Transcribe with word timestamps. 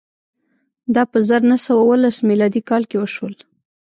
دا 0.93 1.03
په 1.11 1.17
زر 1.27 1.41
نه 1.51 1.57
سوه 1.65 1.81
اوولس 1.83 2.15
میلادي 2.29 2.61
کال 2.69 2.83
کې 2.89 2.97
وشول. 2.99 3.33